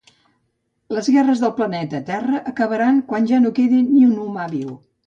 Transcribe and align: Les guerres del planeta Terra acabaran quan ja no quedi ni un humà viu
Les 0.97 1.09
guerres 1.17 1.43
del 1.43 1.53
planeta 1.59 2.01
Terra 2.09 2.41
acabaran 2.53 3.01
quan 3.13 3.31
ja 3.35 3.45
no 3.47 3.57
quedi 3.61 3.85
ni 3.93 4.05
un 4.13 4.21
humà 4.29 4.53
viu 4.59 4.79